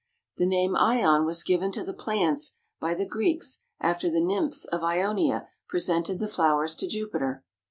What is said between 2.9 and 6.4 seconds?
the Greeks after the nymphs of Ionia presented the